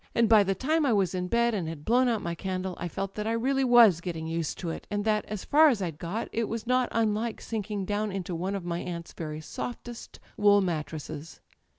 [0.15, 2.87] And by the time I was in bed, and had blown out my candle, I
[2.87, 5.99] felt that I really was getting used to it, and that, as far as I'd
[5.99, 10.59] got, it was not unlike sinking down into one of my aunt's very softest wool
[10.59, 11.39] mattresses.